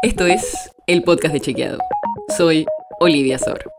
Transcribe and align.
Esto 0.00 0.26
es 0.26 0.70
el 0.86 1.02
podcast 1.02 1.34
de 1.34 1.40
Chequeado. 1.40 1.78
Soy 2.36 2.66
Olivia 3.00 3.36
Sor. 3.36 3.72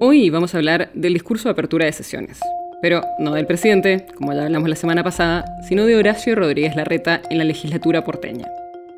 Hoy 0.00 0.28
vamos 0.28 0.52
a 0.52 0.58
hablar 0.58 0.90
del 0.92 1.12
discurso 1.12 1.44
de 1.48 1.52
apertura 1.52 1.86
de 1.86 1.92
sesiones. 1.92 2.40
Pero 2.80 3.00
no 3.20 3.34
del 3.34 3.46
presidente, 3.46 4.06
como 4.16 4.32
ya 4.32 4.42
hablamos 4.42 4.68
la 4.68 4.74
semana 4.74 5.04
pasada, 5.04 5.44
sino 5.68 5.86
de 5.86 5.94
Horacio 5.94 6.34
Rodríguez 6.34 6.74
Larreta 6.74 7.22
en 7.30 7.38
la 7.38 7.44
legislatura 7.44 8.02
porteña. 8.02 8.48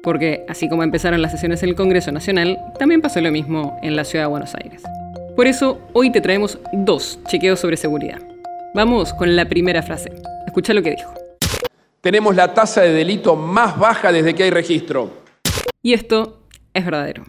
Porque 0.03 0.47
así 0.49 0.71
como 0.71 0.83
empezaron 0.83 1.21
las 1.21 1.33
sesiones 1.33 1.63
en 1.63 1.69
el 1.69 1.75
Congreso 1.75 2.13
Nacional, 2.13 2.59
también 2.79 3.03
pasó 3.03 3.21
lo 3.21 3.31
mismo 3.31 3.79
en 3.83 3.95
la 3.95 4.05
ciudad 4.05 4.25
de 4.25 4.31
Buenos 4.31 4.55
Aires. 4.55 4.83
Por 5.37 5.47
eso, 5.47 5.83
hoy 5.93 6.11
te 6.11 6.23
traemos 6.23 6.59
dos 6.73 7.19
chequeos 7.29 7.61
sobre 7.61 7.77
seguridad. 7.77 8.23
Vamos 8.75 9.13
con 9.13 9.37
la 9.37 9.47
primera 9.51 9.83
frase. 9.83 10.13
Escucha 10.47 10.73
lo 10.73 10.83
que 10.83 10.93
dijo. 10.93 11.13
Tenemos 12.01 12.35
la 12.35 12.55
tasa 12.55 12.81
de 12.81 12.95
delito 12.95 13.37
más 13.37 13.79
baja 13.79 14.11
desde 14.11 14.35
que 14.35 14.45
hay 14.45 14.51
registro. 14.51 15.11
Y 15.83 15.93
esto 15.93 16.44
es 16.75 16.85
verdadero. 16.85 17.25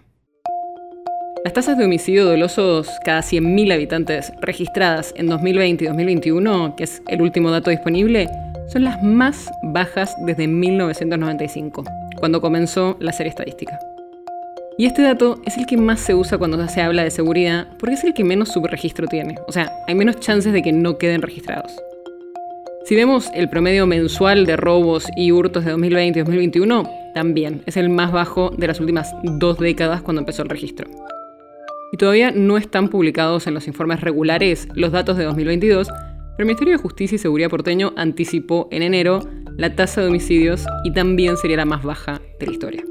Las 1.44 1.54
tasas 1.54 1.78
de 1.78 1.86
homicidio 1.86 2.26
dolosos 2.26 2.90
cada 3.06 3.22
100.000 3.22 3.72
habitantes 3.72 4.34
registradas 4.42 5.14
en 5.16 5.28
2020 5.28 5.84
y 5.84 5.88
2021, 5.88 6.76
que 6.76 6.86
es 6.86 7.04
el 7.08 7.22
último 7.22 7.52
dato 7.52 7.70
disponible, 7.70 8.28
son 8.68 8.84
las 8.84 9.02
más 9.04 9.52
bajas 9.62 10.16
desde 10.26 10.48
1995, 10.48 11.84
cuando 12.18 12.42
comenzó 12.42 12.98
la 13.00 13.12
serie 13.12 13.30
estadística. 13.30 13.80
Y 14.80 14.88
este 14.88 15.04
dato 15.04 15.40
es 15.46 15.56
el 15.58 15.68
que 15.68 15.78
más 15.78 16.00
se 16.00 16.16
usa 16.16 16.40
cuando 16.40 16.68
se 16.68 16.82
habla 16.82 17.04
de 17.04 17.12
seguridad, 17.12 17.68
porque 17.78 17.94
es 17.94 18.04
el 18.04 18.16
que 18.16 18.24
menos 18.24 18.50
subregistro 18.50 19.06
tiene, 19.06 19.38
o 19.48 19.52
sea, 19.52 19.72
hay 19.88 19.94
menos 19.94 20.20
chances 20.20 20.52
de 20.52 20.64
que 20.64 20.74
no 20.74 20.98
queden 20.98 21.22
registrados. 21.22 21.72
Si 22.86 22.96
vemos 22.96 23.30
el 23.36 23.50
promedio 23.50 23.86
mensual 23.86 24.48
de 24.48 24.58
robos 24.58 25.06
y 25.16 25.32
hurtos 25.32 25.64
de 25.64 25.72
2020 25.72 26.20
y 26.20 26.22
2021, 26.24 27.05
también 27.16 27.64
es 27.66 27.78
el 27.78 27.90
más 27.90 28.12
bajo 28.12 28.52
de 28.56 28.68
las 28.68 28.80
últimas 28.80 29.12
dos 29.24 29.58
décadas 29.58 30.04
cuando 30.04 30.20
empezó 30.20 30.44
el 30.44 30.50
registro 30.50 30.88
y 31.96 31.98
todavía 31.98 32.32
no 32.32 32.58
están 32.58 32.90
publicados 32.90 33.48
en 33.48 33.54
los 33.54 33.68
informes 33.68 34.02
regulares 34.02 34.68
los 34.74 34.92
datos 34.92 35.16
de 35.16 35.24
2022, 35.24 35.88
pero 35.88 36.34
el 36.40 36.46
Ministerio 36.46 36.74
de 36.74 36.82
Justicia 36.82 37.16
y 37.16 37.20
Seguridad 37.20 37.50
porteño 37.50 37.94
anticipó 37.96 38.68
en 38.70 38.84
enero 38.84 39.22
la 39.56 39.76
tasa 39.76 40.02
de 40.02 40.08
homicidios 40.08 40.66
y 40.84 40.92
también 40.92 41.38
sería 41.38 41.56
la 41.56 41.64
más 41.64 41.84
baja 41.84 42.20
de 42.38 42.46
la 42.48 42.52
historia. 42.52 42.84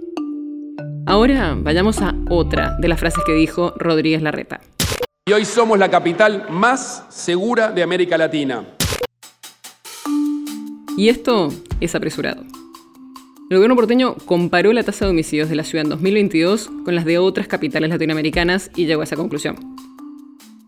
Ahora 1.04 1.54
vayamos 1.60 2.00
a 2.00 2.14
otra 2.30 2.78
de 2.78 2.88
las 2.88 2.98
frases 2.98 3.22
que 3.26 3.34
dijo 3.34 3.74
Rodríguez 3.76 4.22
Larreta. 4.22 4.60
Y 5.26 5.32
hoy 5.34 5.44
somos 5.44 5.78
la 5.78 5.90
capital 5.90 6.46
más 6.48 7.04
segura 7.10 7.72
de 7.72 7.82
América 7.82 8.16
Latina. 8.16 8.64
Y 10.96 11.10
esto 11.10 11.48
es 11.80 11.94
apresurado. 11.94 12.53
El 13.50 13.58
gobierno 13.58 13.76
porteño 13.76 14.14
comparó 14.24 14.72
la 14.72 14.84
tasa 14.84 15.04
de 15.04 15.10
homicidios 15.10 15.50
de 15.50 15.56
la 15.56 15.64
ciudad 15.64 15.84
en 15.84 15.90
2022 15.90 16.70
con 16.82 16.94
las 16.94 17.04
de 17.04 17.18
otras 17.18 17.46
capitales 17.46 17.90
latinoamericanas 17.90 18.70
y 18.74 18.86
llegó 18.86 19.02
a 19.02 19.04
esa 19.04 19.16
conclusión. 19.16 19.56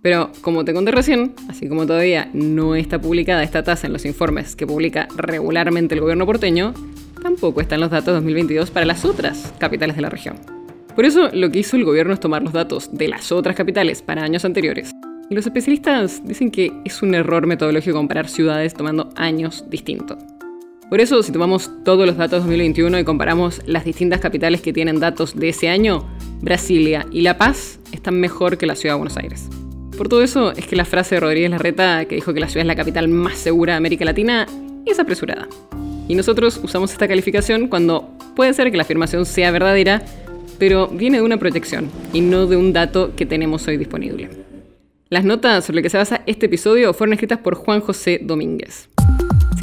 Pero, 0.03 0.31
como 0.43 0.63
te 0.65 0.75
conté 0.75 0.91
recién, 0.91 1.35
así 1.49 1.69
como 1.69 1.87
todavía 1.87 2.29
no 2.35 2.75
está 2.75 3.01
publicada 3.01 3.43
esta 3.43 3.63
tasa 3.63 3.87
en 3.87 3.95
los 3.95 4.05
informes 4.05 4.55
que 4.57 4.67
publica 4.67 5.09
regularmente 5.17 5.95
el 5.95 6.03
gobierno 6.03 6.27
porteño, 6.27 6.75
tampoco 7.23 7.63
están 7.63 7.81
los 7.81 7.91
datos 7.91 8.09
de 8.09 8.13
2022 8.13 8.71
para 8.71 8.85
las 8.85 9.07
otras 9.07 9.55
capitales 9.59 9.97
de 9.97 10.03
la 10.03 10.11
región. 10.11 10.37
Por 10.95 11.07
eso, 11.07 11.31
lo 11.33 11.51
que 11.51 11.61
hizo 11.61 11.77
el 11.77 11.85
gobierno 11.85 12.13
es 12.13 12.21
tomar 12.21 12.43
los 12.43 12.53
datos 12.53 12.91
de 12.93 13.09
las 13.09 13.33
otras 13.33 13.57
capitales 13.57 14.03
para 14.03 14.23
años 14.23 14.45
anteriores. 14.45 14.91
Y 15.31 15.35
los 15.35 15.47
especialistas 15.47 16.23
dicen 16.25 16.51
que 16.51 16.73
es 16.85 17.03
un 17.03 17.15
error 17.15 17.47
metodológico 17.47 17.97
comparar 17.97 18.29
ciudades 18.29 18.75
tomando 18.75 19.09
años 19.17 19.65
distintos. 19.71 20.19
Por 20.89 21.01
eso, 21.01 21.21
si 21.25 21.33
tomamos 21.33 21.69
todos 21.85 22.07
los 22.07 22.17
datos 22.17 22.45
de 22.45 22.51
2021 22.51 23.01
y 23.01 23.05
comparamos 23.05 23.61
las 23.67 23.85
distintas 23.85 24.21
capitales 24.21 24.61
que 24.61 24.73
tienen 24.73 25.01
datos 25.01 25.35
de 25.35 25.49
ese 25.49 25.69
año, 25.69 26.07
Brasilia 26.41 27.07
y 27.11 27.23
La 27.23 27.37
Paz 27.39 27.81
están 27.91 28.21
mejor 28.21 28.57
que 28.57 28.67
la 28.67 28.77
ciudad 28.77 28.95
de 28.95 28.99
Buenos 28.99 29.17
Aires. 29.17 29.49
Por 29.99 30.09
todo 30.09 30.23
eso 30.23 30.53
es 30.53 30.65
que 30.65 30.77
la 30.77 30.85
frase 30.85 31.17
de 31.17 31.23
Rodríguez 31.23 31.51
Larreta, 31.51 32.05
que 32.05 32.15
dijo 32.15 32.33
que 32.33 32.39
la 32.39 32.49
ciudad 32.49 32.61
es 32.61 32.69
la 32.69 32.77
capital 32.77 33.09
más 33.09 33.37
segura 33.37 33.73
de 33.73 33.79
América 33.79 34.05
Latina, 34.05 34.47
es 34.85 35.01
apresurada. 35.01 35.49
Y 36.07 36.15
nosotros 36.15 36.61
usamos 36.63 36.93
esta 36.93 37.09
calificación 37.09 37.67
cuando 37.67 38.09
puede 38.37 38.55
ser 38.55 38.71
que 38.71 38.77
la 38.77 38.85
afirmación 38.85 39.27
sea 39.27 39.51
verdadera, 39.51 40.05
pero 40.57 40.87
viene 40.87 41.19
de 41.19 41.25
una 41.25 41.39
proyección 41.39 41.91
y 42.13 42.21
no 42.21 42.47
de 42.47 42.57
un 42.57 42.73
dato 42.73 43.13
que 43.17 43.27
tenemos 43.27 43.67
hoy 43.67 43.77
disponible. 43.77 44.31
Las 45.09 45.25
notas 45.25 45.65
sobre 45.65 45.77
las 45.79 45.83
que 45.83 45.91
se 45.91 45.99
basa 45.99 46.23
este 46.27 46.47
episodio 46.47 46.95
fueron 46.95 47.15
escritas 47.15 47.41
por 47.41 47.57
Juan 47.57 47.81
José 47.81 48.21
Domínguez. 48.23 48.89